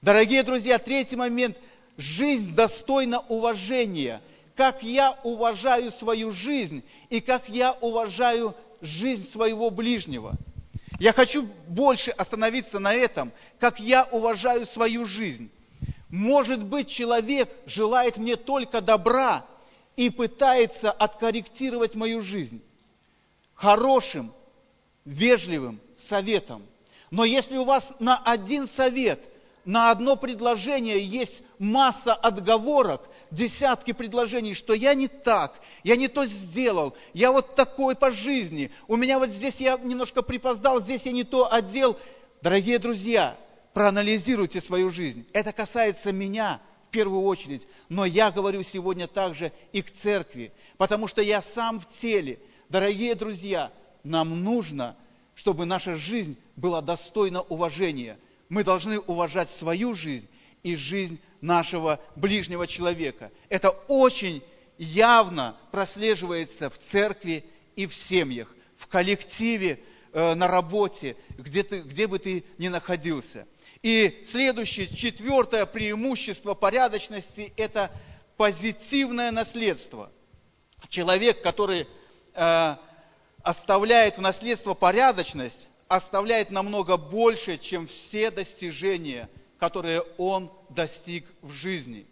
Дорогие 0.00 0.42
друзья, 0.42 0.78
третий 0.78 1.16
момент. 1.16 1.56
Жизнь 1.96 2.54
достойна 2.54 3.20
уважения– 3.20 4.22
как 4.56 4.82
я 4.82 5.18
уважаю 5.22 5.90
свою 5.92 6.32
жизнь 6.32 6.82
и 7.10 7.20
как 7.20 7.48
я 7.48 7.72
уважаю 7.72 8.56
жизнь 8.80 9.30
своего 9.30 9.70
ближнего. 9.70 10.34
Я 10.98 11.12
хочу 11.12 11.46
больше 11.68 12.10
остановиться 12.10 12.78
на 12.78 12.94
этом, 12.94 13.32
как 13.60 13.78
я 13.78 14.04
уважаю 14.04 14.64
свою 14.66 15.04
жизнь. 15.04 15.50
Может 16.08 16.64
быть, 16.64 16.88
человек 16.88 17.50
желает 17.66 18.16
мне 18.16 18.36
только 18.36 18.80
добра 18.80 19.44
и 19.96 20.10
пытается 20.10 20.90
откорректировать 20.90 21.94
мою 21.94 22.20
жизнь 22.22 22.62
хорошим, 23.56 24.32
вежливым 25.04 25.80
советом. 26.08 26.62
Но 27.10 27.24
если 27.24 27.56
у 27.56 27.64
вас 27.64 27.84
на 27.98 28.18
один 28.18 28.68
совет, 28.68 29.20
на 29.64 29.90
одно 29.90 30.16
предложение 30.16 31.00
есть 31.00 31.42
масса 31.58 32.14
отговорок, 32.14 33.08
десятки 33.30 33.92
предложений, 33.92 34.54
что 34.54 34.74
я 34.74 34.94
не 34.94 35.08
так, 35.08 35.54
я 35.82 35.96
не 35.96 36.06
то 36.06 36.26
сделал, 36.26 36.94
я 37.12 37.32
вот 37.32 37.56
такой 37.56 37.96
по 37.96 38.12
жизни, 38.12 38.70
у 38.86 38.96
меня 38.96 39.18
вот 39.18 39.30
здесь 39.30 39.56
я 39.56 39.76
немножко 39.78 40.22
припоздал, 40.22 40.82
здесь 40.82 41.02
я 41.04 41.12
не 41.12 41.24
то 41.24 41.52
одел. 41.52 41.96
Дорогие 42.42 42.78
друзья, 42.78 43.36
проанализируйте 43.76 44.62
свою 44.62 44.88
жизнь. 44.88 45.26
Это 45.34 45.52
касается 45.52 46.10
меня 46.10 46.62
в 46.88 46.90
первую 46.92 47.20
очередь, 47.24 47.60
но 47.90 48.06
я 48.06 48.30
говорю 48.30 48.62
сегодня 48.62 49.06
также 49.06 49.52
и 49.70 49.82
к 49.82 49.90
церкви, 50.00 50.50
потому 50.78 51.08
что 51.08 51.20
я 51.20 51.42
сам 51.42 51.80
в 51.80 51.86
теле. 52.00 52.38
Дорогие 52.70 53.14
друзья, 53.14 53.70
нам 54.02 54.42
нужно 54.42 54.96
чтобы 55.34 55.66
наша 55.66 55.96
жизнь 55.96 56.38
была 56.56 56.80
достойна 56.80 57.42
уважения. 57.42 58.18
Мы 58.48 58.64
должны 58.64 58.98
уважать 58.98 59.50
свою 59.58 59.92
жизнь 59.92 60.26
и 60.62 60.74
жизнь 60.74 61.20
нашего 61.42 62.00
ближнего 62.16 62.66
человека. 62.66 63.30
Это 63.50 63.68
очень 63.88 64.42
явно 64.78 65.54
прослеживается 65.70 66.70
в 66.70 66.78
церкви 66.90 67.44
и 67.76 67.86
в 67.86 67.94
семьях, 67.94 68.48
в 68.78 68.86
коллективе, 68.86 69.80
э, 70.14 70.34
на 70.34 70.48
работе, 70.48 71.14
где, 71.36 71.62
ты, 71.62 71.80
где 71.80 72.06
бы 72.06 72.18
ты 72.18 72.42
ни 72.56 72.68
находился. 72.68 73.46
И 73.86 74.24
следующее, 74.32 74.88
четвертое 74.88 75.64
преимущество 75.64 76.54
порядочности– 76.54 77.52
это 77.56 77.92
позитивное 78.36 79.30
наследство. 79.30 80.10
Человек, 80.88 81.40
который 81.40 81.86
э, 82.34 82.76
оставляет 83.44 84.18
в 84.18 84.20
наследство 84.20 84.74
порядочность, 84.74 85.68
оставляет 85.86 86.50
намного 86.50 86.96
больше, 86.96 87.58
чем 87.58 87.86
все 87.86 88.32
достижения, 88.32 89.30
которые 89.60 90.00
он 90.18 90.50
достиг 90.68 91.24
в 91.40 91.52
жизни. 91.52 92.08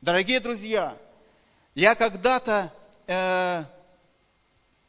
Дорогие 0.00 0.38
друзья, 0.38 0.96
я 1.74 1.96
когда-то, 1.96 2.72
э, 3.08 3.64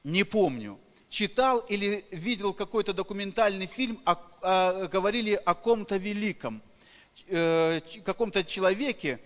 не 0.04 0.24
помню, 0.24 0.78
читал 1.12 1.60
или 1.60 2.06
видел 2.10 2.53
какой-то 2.53 2.94
документальный 2.94 3.68
фильм, 3.68 4.00
о, 4.06 4.15
о, 4.41 4.88
говорили 4.88 5.34
о 5.34 5.53
ком-то 5.53 5.98
великом, 5.98 6.63
э, 7.27 7.82
каком-то 8.03 8.44
человеке. 8.46 9.20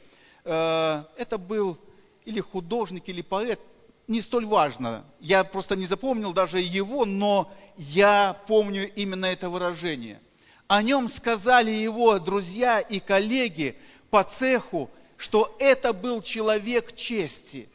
Э, 0.44 1.04
это 1.15 1.38
был 1.38 1.77
или 2.25 2.42
художник, 2.42 3.08
или 3.08 3.22
поэт, 3.22 3.60
не 4.08 4.22
столь 4.22 4.48
важно. 4.48 5.06
Я 5.20 5.44
просто 5.44 5.75
не 5.75 5.86
запомнил 5.86 6.34
даже 6.34 6.60
его, 6.60 7.06
но 7.06 7.54
я 7.77 8.42
помню 8.48 8.92
именно 8.96 9.27
это 9.27 9.50
выражение. 9.50 10.20
О 10.68 10.82
нем 10.82 11.08
сказали 11.10 11.70
его 11.70 12.18
друзья 12.18 12.80
и 12.80 13.00
коллеги 13.00 13.77
по 14.10 14.24
цеху, 14.24 14.89
что 15.18 15.56
это 15.60 15.94
был 15.94 16.24
человек 16.24 16.96
чести. 16.96 17.70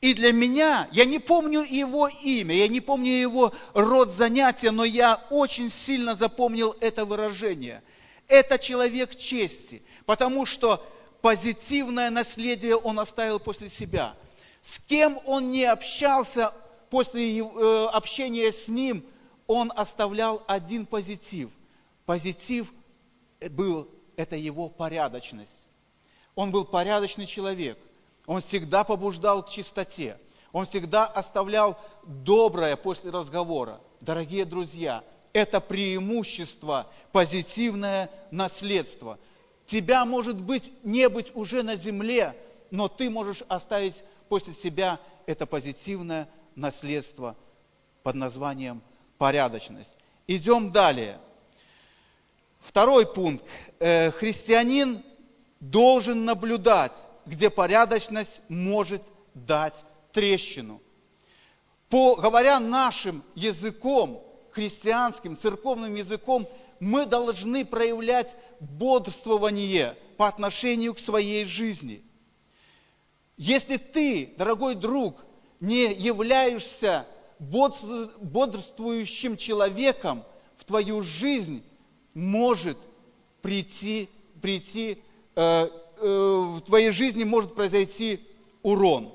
И 0.00 0.12
для 0.12 0.32
меня, 0.32 0.88
я 0.92 1.04
не 1.04 1.18
помню 1.18 1.62
его 1.62 2.08
имя, 2.08 2.54
я 2.54 2.68
не 2.68 2.80
помню 2.80 3.12
его 3.12 3.52
род 3.72 4.12
занятия, 4.12 4.70
но 4.70 4.84
я 4.84 5.24
очень 5.30 5.70
сильно 5.70 6.14
запомнил 6.14 6.76
это 6.80 7.04
выражение. 7.04 7.82
Это 8.28 8.58
человек 8.58 9.16
чести, 9.16 9.82
потому 10.04 10.44
что 10.44 10.84
позитивное 11.22 12.10
наследие 12.10 12.76
он 12.76 13.00
оставил 13.00 13.40
после 13.40 13.70
себя. 13.70 14.14
С 14.62 14.78
кем 14.86 15.18
он 15.24 15.50
не 15.50 15.64
общался, 15.64 16.52
после 16.90 17.38
э, 17.38 17.86
общения 17.92 18.52
с 18.52 18.68
ним, 18.68 19.04
он 19.46 19.72
оставлял 19.74 20.42
один 20.46 20.86
позитив. 20.86 21.50
Позитив 22.04 22.70
был, 23.50 23.88
это 24.16 24.36
его 24.36 24.68
порядочность. 24.68 25.50
Он 26.34 26.50
был 26.50 26.64
порядочный 26.64 27.26
человек. 27.26 27.78
Он 28.26 28.42
всегда 28.42 28.84
побуждал 28.84 29.44
к 29.44 29.50
чистоте. 29.50 30.18
Он 30.52 30.66
всегда 30.66 31.06
оставлял 31.06 31.78
доброе 32.04 32.76
после 32.76 33.10
разговора. 33.10 33.80
Дорогие 34.00 34.44
друзья, 34.44 35.04
это 35.32 35.60
преимущество, 35.60 36.86
позитивное 37.12 38.10
наследство. 38.30 39.18
Тебя, 39.66 40.04
может 40.04 40.40
быть, 40.40 40.64
не 40.84 41.08
быть 41.08 41.34
уже 41.34 41.62
на 41.62 41.76
земле, 41.76 42.36
но 42.70 42.88
ты 42.88 43.10
можешь 43.10 43.42
оставить 43.48 43.94
после 44.28 44.54
себя 44.54 44.98
это 45.26 45.46
позитивное 45.46 46.28
наследство 46.54 47.36
под 48.02 48.14
названием 48.14 48.82
порядочность. 49.18 49.90
Идем 50.26 50.72
далее. 50.72 51.18
Второй 52.60 53.06
пункт. 53.12 53.44
Э, 53.78 54.10
христианин 54.12 55.04
должен 55.60 56.24
наблюдать, 56.24 56.94
где 57.26 57.50
порядочность 57.50 58.40
может 58.48 59.02
дать 59.34 59.74
трещину. 60.12 60.80
По, 61.88 62.16
говоря 62.16 62.58
нашим 62.58 63.22
языком, 63.34 64.22
христианским, 64.52 65.36
церковным 65.36 65.94
языком, 65.94 66.48
мы 66.80 67.06
должны 67.06 67.64
проявлять 67.64 68.34
бодрствование 68.60 69.96
по 70.16 70.28
отношению 70.28 70.94
к 70.94 71.00
своей 71.00 71.44
жизни. 71.44 72.02
Если 73.36 73.76
ты, 73.76 74.34
дорогой 74.38 74.74
друг, 74.74 75.22
не 75.60 75.92
являешься 75.92 77.06
бодрствующим 77.38 79.36
человеком, 79.36 80.24
в 80.56 80.64
твою 80.64 81.02
жизнь 81.02 81.62
может 82.14 82.78
прийти, 83.42 84.08
прийти 84.40 85.02
Э, 85.38 85.68
в 85.98 86.60
твоей 86.62 86.90
жизни 86.90 87.24
может 87.24 87.54
произойти 87.54 88.20
урон. 88.62 89.12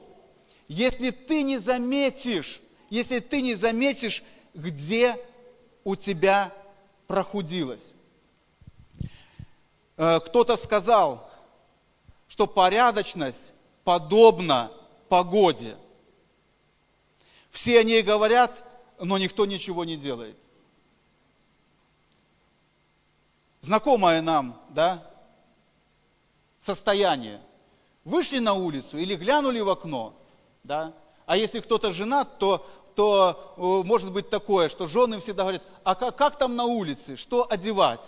Если 0.67 1.11
ты 1.11 1.43
не 1.43 1.59
заметишь, 1.59 2.61
если 2.89 3.19
ты 3.19 3.41
не 3.41 3.55
заметишь, 3.55 4.23
где 4.53 5.17
у 5.83 5.95
тебя 5.95 6.53
прохудилось. 7.07 7.83
Э, 9.97 10.19
кто-то 10.19 10.57
сказал, 10.57 11.29
что 12.27 12.47
порядочность 12.47 13.53
подобна 13.83 14.71
погоде. 15.09 15.75
Все 17.51 17.79
о 17.79 17.83
ней 17.83 18.01
говорят, 18.01 18.57
но 18.99 19.17
никто 19.17 19.45
ничего 19.45 19.83
не 19.83 19.97
делает. 19.97 20.37
Знакомая 23.61 24.21
нам, 24.21 24.59
да, 24.69 25.10
состояние. 26.65 27.41
Вышли 28.03 28.39
на 28.39 28.53
улицу 28.53 28.97
или 28.97 29.15
глянули 29.15 29.59
в 29.59 29.69
окно, 29.69 30.13
да? 30.63 30.93
А 31.25 31.37
если 31.37 31.59
кто-то 31.59 31.91
женат, 31.91 32.39
то, 32.39 32.65
то 32.95 33.53
э, 33.55 33.87
может 33.87 34.11
быть 34.11 34.29
такое, 34.29 34.69
что 34.69 34.87
жены 34.87 35.19
всегда 35.19 35.43
говорят, 35.43 35.63
а 35.83 35.95
как, 35.95 36.15
как 36.15 36.37
там 36.37 36.55
на 36.55 36.65
улице, 36.65 37.15
что 37.15 37.47
одевать? 37.49 38.03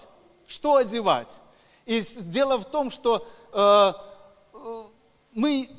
Что 0.47 0.75
одевать? 0.75 1.29
И 1.85 2.05
дело 2.17 2.57
в 2.57 2.65
том, 2.65 2.91
что 2.91 3.27
э, 3.51 3.93
э, 4.53 4.83
мы 5.33 5.69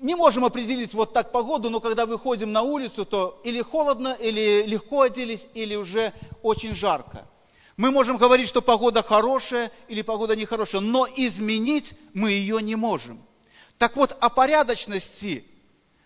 не 0.00 0.14
можем 0.14 0.44
определить 0.44 0.94
вот 0.94 1.12
так 1.12 1.32
погоду, 1.32 1.70
но 1.70 1.80
когда 1.80 2.06
выходим 2.06 2.52
на 2.52 2.62
улицу, 2.62 3.04
то 3.04 3.40
или 3.44 3.60
холодно, 3.62 4.16
или 4.18 4.62
легко 4.66 5.02
оделись, 5.02 5.46
или 5.54 5.74
уже 5.74 6.12
очень 6.42 6.74
жарко. 6.74 7.26
Мы 7.78 7.92
можем 7.92 8.16
говорить, 8.16 8.48
что 8.48 8.60
погода 8.60 9.04
хорошая 9.04 9.70
или 9.86 10.02
погода 10.02 10.34
нехорошая, 10.34 10.80
но 10.80 11.06
изменить 11.06 11.94
мы 12.12 12.32
ее 12.32 12.60
не 12.60 12.74
можем. 12.74 13.22
Так 13.78 13.94
вот, 13.94 14.16
о 14.20 14.28
порядочности 14.30 15.44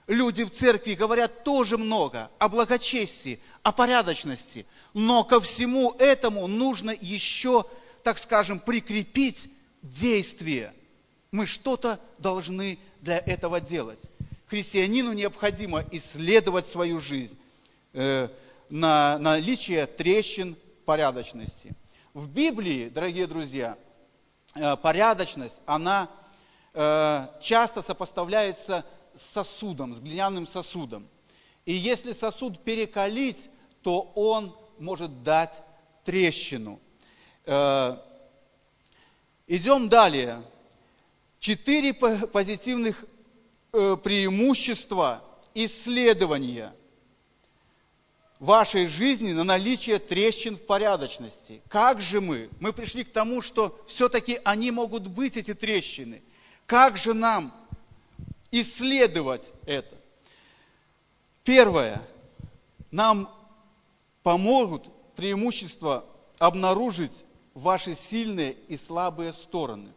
люди 0.07 0.45
в 0.45 0.51
церкви 0.51 0.93
говорят 0.93 1.45
тоже 1.45 1.79
много, 1.79 2.31
о 2.39 2.51
благочестии, 2.51 3.41
о 3.63 3.73
порядочности. 3.73 4.67
Но 4.93 5.25
ко 5.25 5.41
всему 5.41 5.93
этому 5.99 6.47
нужно 6.47 6.91
еще, 6.91 7.65
так 8.03 8.19
скажем, 8.19 8.61
прикрепить 8.61 9.39
действие. 9.81 10.75
Мы 11.31 11.47
что-то 11.47 12.01
должны 12.19 12.79
для 13.01 13.17
этого 13.17 13.63
делать. 13.63 14.01
Христианину 14.49 15.15
необходимо 15.15 15.83
исследовать 15.91 16.69
свою 16.69 17.01
жизнь 17.01 17.39
э, 17.95 18.29
на 18.69 19.19
наличие 19.19 19.87
трещин, 19.87 20.55
порядочности. 20.85 21.75
В 22.15 22.29
Библии, 22.29 22.89
дорогие 22.89 23.27
друзья, 23.27 23.79
э, 24.55 24.77
порядочность, 24.77 25.57
она 25.67 26.11
э, 26.75 27.27
часто 27.41 27.83
сопоставляется 27.83 28.85
с 29.15 29.33
сосудом, 29.33 29.95
с 29.95 30.01
глиняным 30.01 30.47
сосудом. 30.47 31.09
И 31.65 31.73
если 31.73 32.13
сосуд 32.13 32.63
перекалить, 32.65 33.39
то 33.83 34.13
он 34.15 34.55
может 34.79 35.23
дать 35.23 35.55
трещину. 36.05 36.81
Э, 37.47 37.97
идем 39.47 39.89
далее. 39.89 40.43
Четыре 41.41 41.95
позитивных 41.95 43.05
преимущества 43.73 45.23
исследования– 45.55 46.75
вашей 48.43 48.89
жизни 48.89 49.33
на 49.33 49.45
наличие 49.45 50.01
трещин 50.01 50.57
в 50.57 50.67
порядочности. 50.67 51.63
Как 51.69 52.01
же 52.01 52.21
мы? 52.21 52.51
Мы 52.59 52.73
пришли 52.73 53.05
к 53.05 53.13
тому, 53.13 53.41
что 53.41 53.81
все-таки 53.87 54.41
они 54.43 54.73
могут 54.73 55.07
быть, 55.07 55.37
эти 55.37 55.55
трещины. 55.55 56.23
Как 56.67 56.97
же 56.97 57.15
нам 57.15 57.55
исследовать 58.51 59.49
это? 59.65 59.97
Первое. 61.45 62.03
Нам 62.91 63.33
помогут 64.25 64.89
преимущества 65.15 66.05
обнаружить 66.41 67.13
ваши 67.55 67.95
сильные 68.11 68.55
и 68.67 68.77
слабые 68.77 69.35
стороны. 69.35 69.93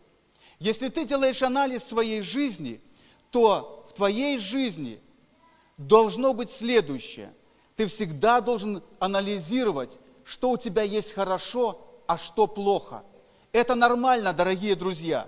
Если 0.60 0.89
ты 0.89 1.05
делаешь 1.05 1.41
анализ 1.41 1.84
своей 1.86 2.21
жизни, 2.21 2.79
то 3.31 3.88
в 3.89 3.93
твоей 3.93 4.38
жизни 4.38 4.99
должно 5.79 6.36
быть 6.36 6.51
следующее– 6.51 7.34
Ты 7.75 7.88
всегда 7.88 8.39
должен 8.41 8.81
анализировать, 8.99 9.91
что 10.23 10.51
у 10.51 10.57
тебя 10.57 10.83
есть 10.83 11.13
хорошо, 11.13 11.81
а 12.07 12.17
что 12.17 12.47
плохо. 12.47 13.03
Это 13.51 13.75
нормально, 13.75 14.33
дорогие 14.33 14.75
друзья. 14.75 15.27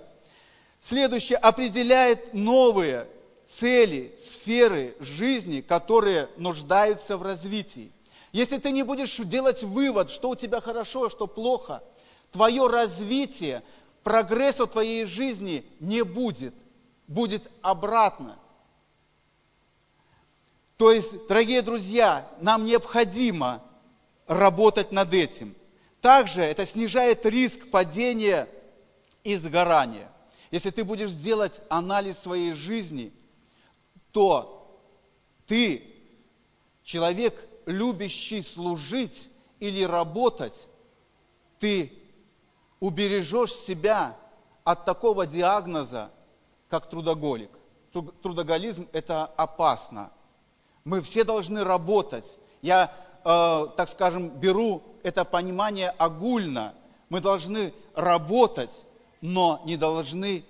Следующее 0.82 1.38
определяет 1.38 2.32
новые 2.34 3.06
цели, 3.58 4.14
сферы 4.32 4.96
жизни, 5.00 5.60
которые 5.60 6.28
нуждаются 6.36 7.16
в 7.16 7.22
развитии. 7.22 7.92
Если 8.32 8.58
ты 8.58 8.70
не 8.70 8.82
будешь 8.82 9.16
делать 9.16 9.62
вывод, 9.62 10.10
что 10.10 10.30
у 10.30 10.34
тебя 10.34 10.60
хорошо, 10.60 11.04
а 11.04 11.10
что 11.10 11.26
плохо, 11.26 11.82
твое 12.30 12.66
развитие, 12.66 13.62
прогресса 14.02 14.66
в 14.66 14.70
твоей 14.70 15.04
жизни 15.06 15.64
не 15.80 16.02
будет. 16.02 16.54
Будет 17.06 17.50
обратно. 17.62 18.38
То 20.78 20.92
есть, 20.92 21.26
дорогие 21.26 21.60
друзья, 21.60 22.30
нам 22.40 22.64
необходимо 22.64 23.64
работать 24.28 24.92
над 24.92 25.12
этим. 25.12 25.56
Также 26.00 26.40
это 26.40 26.66
снижает 26.66 27.26
риск 27.26 27.68
падения 27.70 28.48
и 29.24 29.34
сгорания. 29.36 30.10
Если 30.52 30.70
ты 30.70 30.84
будешь 30.84 31.10
делать 31.10 31.60
анализ 31.68 32.16
своей 32.18 32.52
жизни, 32.52 33.12
то 34.12 34.80
ты, 35.48 35.82
человек, 36.84 37.34
любящий 37.66 38.42
служить 38.42 39.28
или 39.58 39.82
работать, 39.82 40.54
ты 41.58 41.92
убережешь 42.78 43.52
себя 43.66 44.16
от 44.62 44.84
такого 44.84 45.26
диагноза, 45.26 46.12
как 46.68 46.88
трудоголик. 46.88 47.50
Трудоголизм– 48.22 48.88
это 48.92 49.26
опасно. 49.26 50.12
Мы 50.88 51.02
все 51.02 51.22
должны 51.22 51.64
работать. 51.64 52.24
Я, 52.62 52.90
э, 53.22 53.66
так 53.76 53.90
скажем, 53.90 54.30
беру 54.40 54.82
это 55.02 55.22
понимание 55.26 55.90
огульно. 55.90 56.72
Мы 57.10 57.20
должны 57.20 57.74
работать, 57.94 58.70
но 59.20 59.60
не 59.66 59.76
должны 59.76 60.46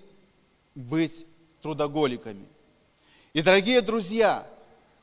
быть 0.76 1.26
трудоголиками. 1.60 2.46
И, 3.32 3.42
дорогие 3.42 3.80
друзья, 3.80 4.46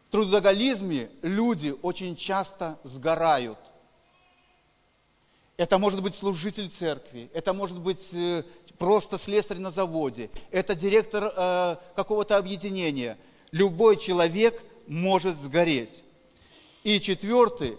в 0.08 0.12
трудоголизме 0.14 1.12
люди 1.22 1.76
очень 1.82 2.16
часто 2.16 2.80
сгорают. 2.86 3.60
Это 5.58 5.78
может 5.78 6.02
быть 6.02 6.16
служитель 6.16 6.70
церкви, 6.80 7.30
это 7.34 7.52
может 7.52 7.78
быть 7.78 8.08
э, 8.14 8.44
просто 8.78 9.20
слесарь 9.20 9.58
на 9.58 9.72
заводе, 9.72 10.30
это 10.50 10.76
директор 10.76 11.26
э, 11.26 11.76
какого-то 11.94 12.38
объединения. 12.38 13.18
Любой 13.52 13.98
человек 13.98 14.64
может 14.88 15.38
сгореть. 15.38 16.04
И 16.84 17.00
четвертый 17.00 17.78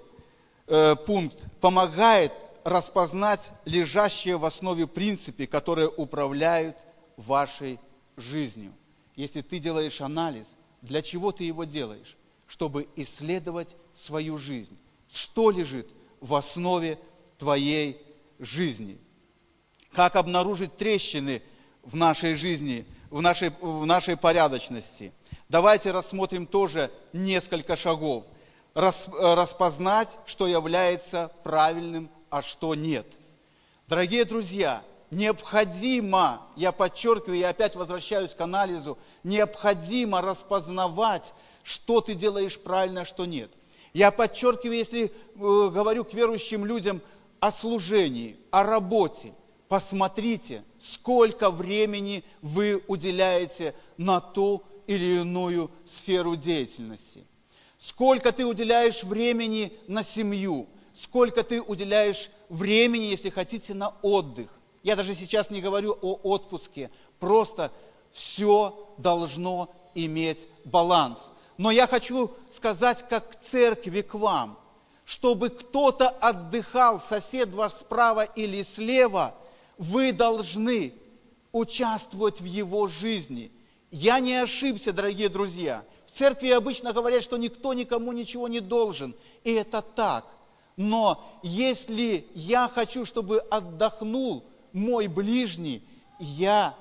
э, 0.67 0.97
пункт 1.07 1.39
помогает 1.61 2.33
распознать 2.65 3.49
лежащие 3.65 4.37
в 4.37 4.45
основе 4.45 4.87
принципы, 4.87 5.47
которые 5.47 5.89
управляют 5.89 6.77
вашей 7.17 7.79
жизнью. 8.17 8.73
Если 9.15 9.41
ты 9.41 9.59
делаешь 9.59 10.01
анализ, 10.01 10.49
для 10.83 11.03
чего 11.03 11.33
ты 11.33 11.45
его 11.45 11.65
делаешь? 11.65 12.17
Чтобы 12.47 12.89
исследовать 12.97 13.75
свою 13.95 14.39
жизнь. 14.39 14.77
Что 15.13 15.51
лежит 15.51 15.89
в 16.21 16.35
основе 16.35 16.99
твоей 17.39 18.01
жизни? 18.39 18.99
Как 19.93 20.17
обнаружить 20.17 20.77
трещины 20.77 21.43
в 21.83 21.97
нашей 21.97 22.35
жизни, 22.35 22.85
в 23.11 23.21
нашей, 23.21 23.51
в 23.61 23.87
нашей 23.87 24.17
порядочности? 24.17 25.13
Давайте 25.49 25.93
рассмотрим 25.93 26.47
тоже 26.47 26.91
несколько 27.13 27.77
шагов. 27.77 28.25
Рас, 28.75 28.97
распознать, 29.09 30.09
что 30.27 30.47
является 30.47 31.31
правильным 31.45 32.11
а 32.31 32.43
что 32.43 32.75
нет. 32.75 33.07
Дорогие 33.89 34.25
друзья, 34.25 34.83
необходимо, 35.11 36.43
я 36.57 36.73
подчеркиваю, 36.73 37.39
я 37.39 37.51
опять 37.51 37.77
возвращаюсь 37.77 38.35
к 38.35 38.41
анализу, 38.41 38.99
необходимо 39.23 40.21
распознавать, 40.21 41.33
что 41.63 42.01
ты 42.01 42.15
делаешь 42.15 42.59
правильно, 42.59 43.03
а 43.03 43.05
что 43.05 43.25
нет. 43.25 43.51
Я 43.95 44.11
подчеркиваю, 44.11 44.77
если 44.77 45.05
э, 45.05 45.11
говорю 45.35 46.05
к 46.05 46.13
верующим 46.13 46.67
людям 46.67 47.01
о 47.41 47.53
служении, 47.53 48.37
о 48.51 48.65
работе, 48.65 49.33
посмотрите, 49.69 50.65
сколько 50.95 51.51
времени 51.51 52.25
вы 52.43 52.83
уделяете 52.89 53.75
на 53.97 54.21
ту 54.21 54.63
или 54.87 55.21
иную 55.21 55.71
сферу 55.99 56.37
деятельности. 56.37 57.27
Сколько 57.89 58.33
ты 58.33 58.45
уделяешь 58.45 59.03
времени 59.03 59.73
на 59.87 60.03
семью, 60.03 60.67
сколько 61.03 61.43
ты 61.43 61.61
уделяешь 61.61 62.31
времени, 62.49 63.07
если 63.07 63.31
хотите, 63.31 63.75
на 63.75 63.95
отдых. 64.03 64.51
Я 64.83 64.97
даже 64.97 65.15
сейчас 65.15 65.51
не 65.51 65.61
говорю 65.61 65.97
о 66.01 66.15
отпуске. 66.23 66.91
Просто 67.19 67.73
все 68.13 68.95
должно 68.99 69.75
иметь 69.95 70.39
баланс. 70.65 71.19
Но 71.59 71.71
я 71.71 71.87
хочу 71.87 72.31
сказать, 72.55 73.07
как 73.09 73.31
к 73.31 73.41
церкви, 73.51 74.03
к 74.03 74.15
вам, 74.15 74.59
чтобы 75.05 75.51
кто-то 75.51 76.09
отдыхал, 76.09 77.01
сосед 77.09 77.51
ваш 77.51 77.73
справа 77.75 78.23
или 78.23 78.63
слева, 78.75 79.35
вы 79.79 80.13
должны 80.13 80.95
участвовать 81.53 82.41
в 82.41 82.45
его 82.45 82.89
жизни. 82.89 83.51
Я 83.99 84.21
не 84.21 84.35
ошибся, 84.35 84.93
дорогие 84.93 85.31
друзья. 85.31 85.83
В 86.13 86.19
церкви 86.19 86.51
обычно 86.51 86.93
говорят, 86.93 87.23
что 87.23 87.39
никто 87.39 87.73
никому 87.73 88.13
ничего 88.13 88.47
не 88.47 88.61
должен. 88.61 89.17
И 89.43 89.53
это 89.53 89.81
так. 89.81 90.27
Но 90.77 91.25
если 91.43 92.27
я 92.35 92.69
хочу, 92.69 93.07
чтобы 93.07 93.39
отдохнул 93.39 94.45
мой 94.75 95.07
ближний, 95.07 95.83
я 96.19 96.75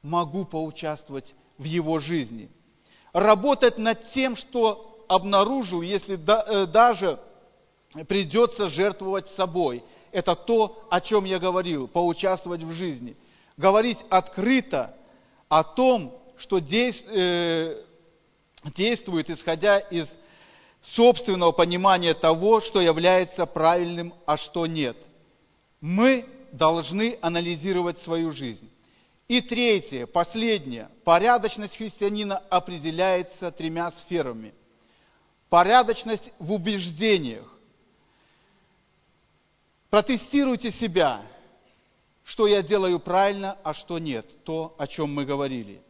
могу 0.00 0.44
поучаствовать 0.44 1.34
в 1.58 1.64
его 1.64 1.98
жизни. 1.98 2.48
Работать 3.12 3.76
над 3.78 4.08
тем, 4.12 4.36
что 4.36 5.04
обнаружил, 5.08 5.82
если 5.82 6.14
э, 6.14 6.66
даже 6.66 7.18
придется 8.06 8.68
жертвовать 8.68 9.26
собой. 9.30 9.82
Это 10.12 10.36
то, 10.36 10.84
о 10.88 11.00
чем 11.00 11.24
я 11.24 11.40
говорил, 11.40 11.88
поучаствовать 11.88 12.62
в 12.62 12.70
жизни. 12.70 13.16
Говорить 13.56 13.98
открыто 14.08 14.94
о 15.52 15.64
том, 15.64 16.18
что 16.38 16.56
э, 16.56 17.76
действует, 18.74 19.28
исходя 19.28 19.78
из 19.80 20.08
собственного 20.80 21.52
понимания 21.52 22.14
того, 22.14 22.62
что 22.62 22.80
является 22.80 23.44
правильным, 23.44 24.14
а 24.24 24.38
что 24.38 24.66
нет. 24.66 24.96
Мы 25.82 26.24
должны 26.52 27.18
анализировать 27.20 27.98
свою 27.98 28.32
жизнь. 28.32 28.70
И 29.28 29.42
третье, 29.42 30.06
последнее. 30.06 30.88
Порядочность 31.04 31.76
христианина 31.76 32.38
определяется 32.38 33.52
тремя 33.52 33.90
сферами. 33.90 34.54
Порядочность 35.50 36.32
в 36.38 36.50
убеждениях. 36.52 37.44
Протестируйте 39.90 40.70
себя, 40.70 41.20
что 42.32 42.46
я 42.46 42.62
делаю 42.62 42.98
правильно, 42.98 43.58
а 43.62 43.74
что 43.74 43.98
нет. 43.98 44.26
То, 44.44 44.74
о 44.78 44.86
чем 44.86 45.14
мы 45.14 45.26
говорили. 45.26 45.82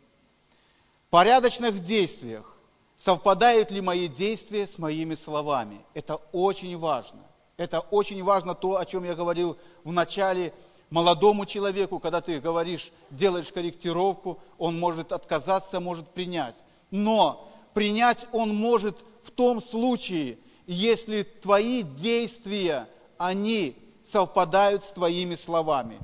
В 1.09 1.85
действиях 1.85 2.57
совпадают 2.97 3.71
ли 3.71 3.81
мои 3.81 4.09
действия 4.09 4.67
с 4.67 4.77
моими 4.77 5.15
словами. 5.15 5.83
Это 5.95 6.17
очень 6.33 6.77
важно. 6.77 7.21
Это 7.57 7.79
очень 7.79 8.25
важно 8.25 8.57
то, 8.57 8.77
о 8.77 8.85
чем 8.85 9.05
я 9.05 9.15
говорил 9.15 9.57
в 9.85 9.93
начале 9.93 10.53
молодому 10.91 11.47
человеку, 11.47 12.01
когда 12.01 12.21
ты 12.21 12.41
говоришь, 12.41 12.91
делаешь 13.11 13.53
корректировку, 13.53 14.41
он 14.59 14.81
может 14.81 15.13
отказаться, 15.13 15.79
может 15.79 16.09
принять. 16.09 16.57
Но 16.91 17.53
принять 17.73 18.27
он 18.33 18.53
может 18.53 18.99
в 19.23 19.31
том 19.31 19.63
случае, 19.63 20.39
если 20.67 21.23
твои 21.23 21.85
действия, 21.85 22.89
они 23.17 23.77
совпадают 24.11 24.83
с 24.83 24.91
твоими 24.91 25.37
словами. 25.37 26.01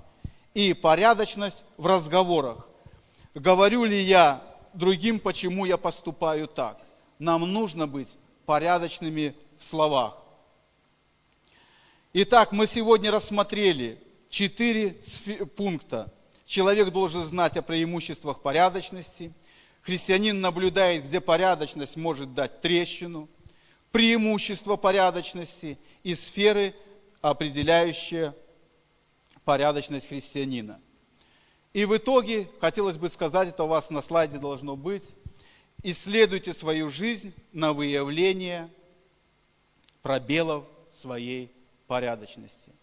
И 0.59 0.75
порядочность 0.75 1.63
в 1.77 1.87
разговорах. 1.87 2.67
Говорю 3.35 3.85
ли 3.85 4.03
я 4.03 4.43
другим, 4.75 5.21
почему 5.21 5.65
я 5.65 5.77
поступаю 5.77 6.49
так? 6.49 6.79
нам 7.19 7.53
нужно 7.53 7.87
быть 7.87 8.09
порядочными 8.47 9.35
в 9.59 9.65
словах. 9.65 10.17
Итак, 12.13 12.53
мы 12.53 12.67
сегодня 12.67 13.11
рассмотрели 13.11 14.03
четыре 14.31 15.01
пункта. 15.57 16.13
Человек 16.47 16.91
должен 16.91 17.27
знать 17.27 17.57
о 17.57 17.63
преимуществах 17.63 18.41
порядочности. 18.41 19.33
Христианин 19.83 20.41
наблюдает, 20.41 21.07
где 21.07 21.21
порядочность 21.21 21.97
может 21.97 22.35
дать 22.35 22.61
трещину. 22.61 23.29
Преимущество 23.93 24.77
порядочности 24.77 25.79
и 26.03 26.15
сферы, 26.15 26.75
определяющие 27.21 28.35
порядочность 29.49 30.07
христианина. 30.07 30.79
И 31.73 31.87
в 31.87 31.97
итоге, 31.97 32.51
хотелось 32.61 32.99
бы 32.99 33.09
сказать, 33.09 33.49
это 33.49 33.65
у 33.65 33.67
вас 33.67 33.89
на 33.89 34.03
слайде 34.03 34.37
должно 34.37 34.77
быть, 34.77 35.05
исследуйте 35.83 36.53
свою 36.53 36.91
жизнь 36.91 37.33
на 37.55 37.73
выявление 37.73 38.69
пробелов 40.03 40.67
своей 41.01 41.51
порядочности. 41.87 42.75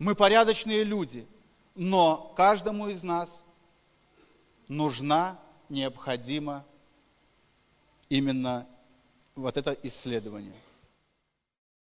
Мы 0.00 0.16
порядочные 0.16 0.82
люди, 0.82 1.28
но 1.76 2.34
каждому 2.36 2.88
из 2.88 3.04
нас 3.04 3.28
нужна, 4.66 5.38
необходима 5.68 6.64
именно 8.08 8.66
вот 9.36 9.56
это 9.56 9.78
исследование. 9.84 10.56